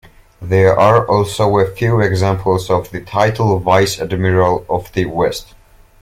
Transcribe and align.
There 0.41 0.75
are 0.79 1.05
also 1.05 1.59
a 1.59 1.69
few 1.69 1.99
examples 1.99 2.71
of 2.71 2.89
the 2.89 3.01
title 3.01 3.59
Vice-Admiral 3.59 4.65
of 4.67 4.91
the 4.93 5.05
West. 5.05 5.53